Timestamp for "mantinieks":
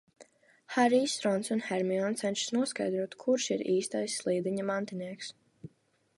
4.73-5.33